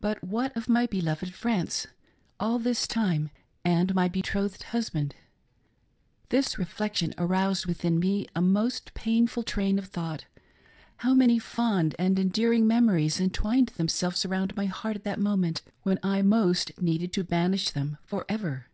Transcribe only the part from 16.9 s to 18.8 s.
to banish them for ever